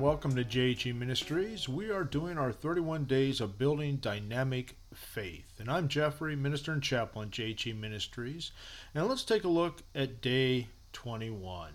[0.00, 1.68] welcome to JHE Ministries.
[1.68, 5.44] We are doing our 31 days of building dynamic faith.
[5.58, 8.50] And I'm Jeffrey, minister and chaplain JHE Ministries.
[8.94, 11.72] And let's take a look at day 21.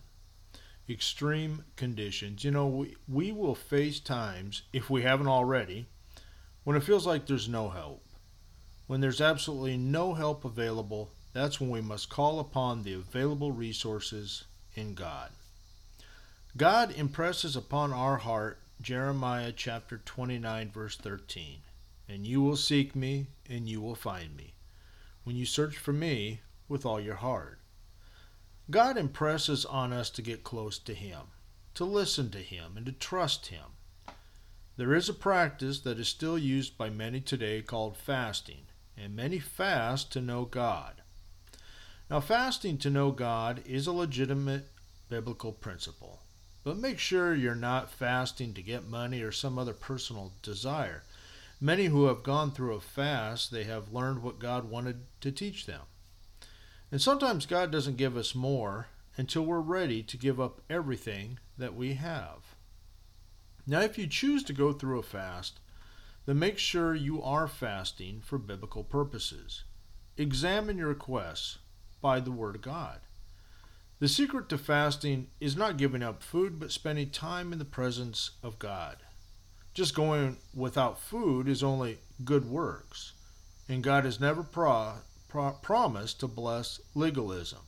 [0.89, 2.43] Extreme conditions.
[2.43, 5.85] You know, we, we will face times, if we haven't already,
[6.63, 8.03] when it feels like there's no help.
[8.87, 14.45] When there's absolutely no help available, that's when we must call upon the available resources
[14.73, 15.29] in God.
[16.57, 21.57] God impresses upon our heart Jeremiah chapter 29, verse 13.
[22.07, 24.53] And you will seek me, and you will find me,
[25.25, 27.59] when you search for me with all your heart.
[28.71, 31.23] God impresses on us to get close to Him,
[31.73, 33.75] to listen to Him, and to trust Him.
[34.77, 39.39] There is a practice that is still used by many today called fasting, and many
[39.39, 41.01] fast to know God.
[42.09, 44.69] Now, fasting to know God is a legitimate
[45.09, 46.21] biblical principle.
[46.65, 51.03] But make sure you're not fasting to get money or some other personal desire.
[51.61, 55.67] Many who have gone through a fast, they have learned what God wanted to teach
[55.67, 55.81] them.
[56.91, 61.75] And sometimes God doesn't give us more until we're ready to give up everything that
[61.75, 62.55] we have.
[63.67, 65.59] Now, if you choose to go through a fast,
[66.25, 69.65] then make sure you are fasting for biblical purposes.
[70.17, 71.59] Examine your requests
[72.01, 73.01] by the Word of God.
[74.05, 78.29] The secret to fasting is not giving up food, but spending time in the presence
[78.43, 78.97] of God.
[79.73, 83.13] Just going without food is only good works,
[83.67, 84.97] and God has never pro-
[85.27, 87.61] pro- promised to bless legalism.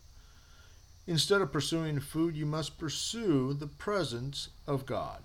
[1.07, 5.23] Instead of pursuing food, you must pursue the presence of God.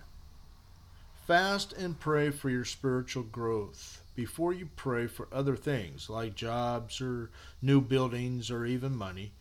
[1.26, 7.02] Fast and pray for your spiritual growth before you pray for other things like jobs
[7.02, 9.32] or new buildings or even money.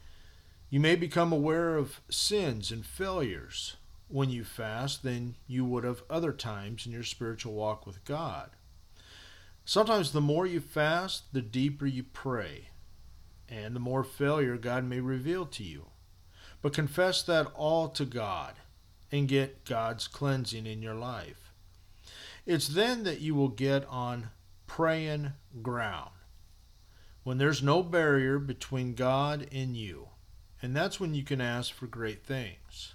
[0.71, 3.75] You may become aware of sins and failures
[4.07, 8.51] when you fast than you would have other times in your spiritual walk with God.
[9.65, 12.69] Sometimes the more you fast, the deeper you pray,
[13.49, 15.87] and the more failure God may reveal to you.
[16.61, 18.53] But confess that all to God
[19.11, 21.51] and get God's cleansing in your life.
[22.45, 24.29] It's then that you will get on
[24.67, 26.11] praying ground
[27.23, 30.07] when there's no barrier between God and you
[30.61, 32.93] and that's when you can ask for great things.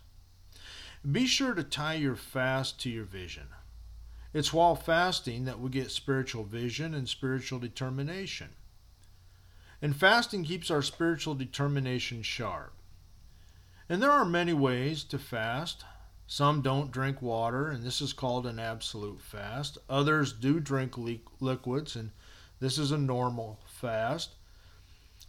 [1.10, 3.48] Be sure to tie your fast to your vision.
[4.32, 8.50] It's while fasting that we get spiritual vision and spiritual determination.
[9.80, 12.72] And fasting keeps our spiritual determination sharp.
[13.88, 15.84] And there are many ways to fast.
[16.26, 19.78] Some don't drink water, and this is called an absolute fast.
[19.88, 20.96] Others do drink
[21.40, 22.10] liquids, and
[22.58, 24.34] this is a normal fast.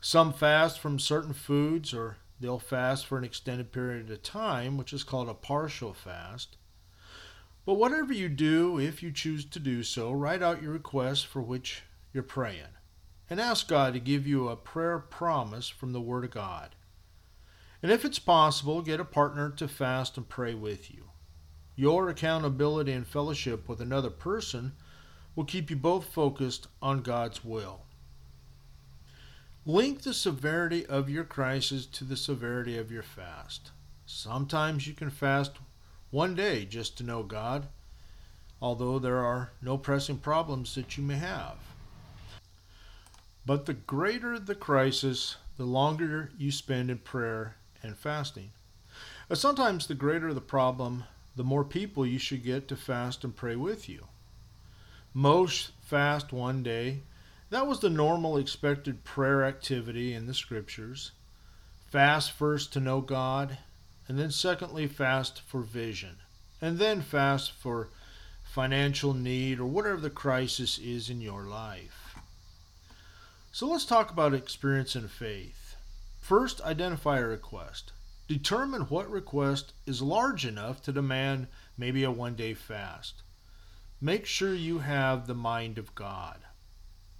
[0.01, 4.93] Some fast from certain foods or They'll fast for an extended period of time, which
[4.93, 6.57] is called a partial fast.
[7.65, 11.41] But whatever you do, if you choose to do so, write out your request for
[11.41, 11.83] which
[12.13, 12.77] you're praying
[13.29, 16.75] and ask God to give you a prayer promise from the Word of God.
[17.83, 21.09] And if it's possible, get a partner to fast and pray with you.
[21.75, 24.73] Your accountability and fellowship with another person
[25.35, 27.86] will keep you both focused on God's will.
[29.67, 33.71] Link the severity of your crisis to the severity of your fast.
[34.05, 35.57] Sometimes you can fast
[36.09, 37.67] one day just to know God,
[38.61, 41.57] although there are no pressing problems that you may have.
[43.45, 48.51] But the greater the crisis, the longer you spend in prayer and fasting.
[49.29, 51.03] Uh, sometimes the greater the problem,
[51.35, 54.07] the more people you should get to fast and pray with you.
[55.13, 57.01] Most fast one day,
[57.49, 61.11] that was the normal expected prayer activity in the scriptures.
[61.89, 63.57] Fast first to know God,
[64.07, 66.17] and then secondly, fast for vision,
[66.61, 67.89] and then fast for
[68.43, 72.15] financial need or whatever the crisis is in your life.
[73.51, 75.75] So let's talk about experience and faith.
[76.19, 77.93] First, identify a request.
[78.27, 81.47] Determine what request is large enough to demand
[81.77, 83.21] maybe a one day fast.
[84.01, 86.39] Make sure you have the mind of God.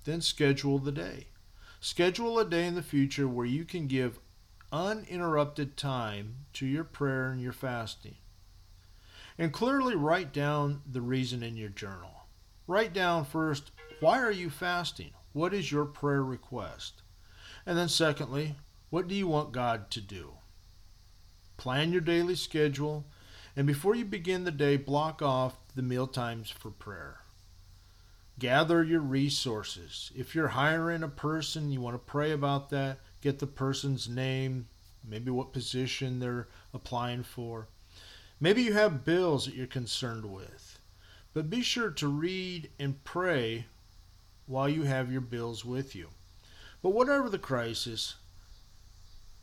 [0.07, 1.27] Then schedule the day.
[1.81, 4.21] Schedule a day in the future where you can give
[4.71, 8.15] uninterrupted time to your prayer and your fasting.
[9.37, 12.23] And clearly write down the reason in your journal.
[12.67, 15.11] Write down first, why are you fasting?
[15.33, 17.01] What is your prayer request?
[17.65, 18.55] And then, secondly,
[18.89, 20.35] what do you want God to do?
[21.57, 23.03] Plan your daily schedule,
[23.57, 27.17] and before you begin the day, block off the meal times for prayer.
[28.39, 30.11] Gather your resources.
[30.15, 34.67] If you're hiring a person, you want to pray about that, get the person's name,
[35.03, 37.67] maybe what position they're applying for.
[38.39, 40.77] Maybe you have bills that you're concerned with,
[41.33, 43.65] but be sure to read and pray
[44.45, 46.09] while you have your bills with you.
[46.83, 48.15] But whatever the crisis,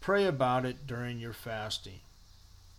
[0.01, 1.99] pray about it during your fasting.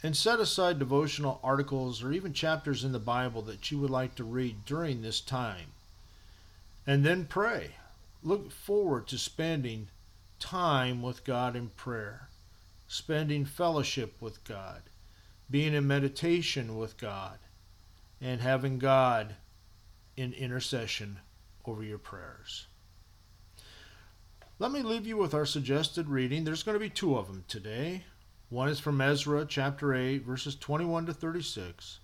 [0.02, 4.16] And set aside devotional articles or even chapters in the Bible that you would like
[4.16, 5.74] to read during this time.
[6.88, 7.72] And then pray.
[8.22, 9.90] Look forward to spending
[10.40, 12.30] time with God in prayer,
[12.88, 14.84] spending fellowship with God,
[15.50, 17.40] being in meditation with God,
[18.22, 19.36] and having God
[20.16, 21.20] in intercession
[21.66, 22.68] over your prayers.
[24.58, 26.44] Let me leave you with our suggested reading.
[26.44, 28.06] There's going to be two of them today.
[28.50, 32.00] One is from Ezra chapter 8, verses 21 to 36.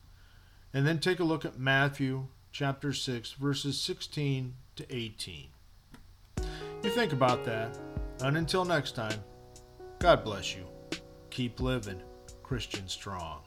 [0.74, 5.48] And then take a look at Matthew chapter 6, verses 16 to 18.
[6.84, 7.78] You think about that.
[8.22, 9.24] And until next time,
[10.00, 10.66] God bless you.
[11.30, 12.02] Keep living
[12.44, 13.42] Christian strong.